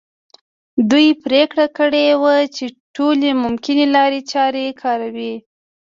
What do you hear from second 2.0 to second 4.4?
وه چې ټولې ممکنه لارې